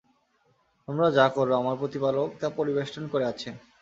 তোমরা 0.87 1.07
যা 1.17 1.25
কর 1.35 1.47
আমার 1.51 1.75
প্রতিপালক 1.81 2.29
তা 2.39 2.47
পরিবেষ্টন 2.57 3.03
করে 3.07 3.25
আছেন। 3.25 3.53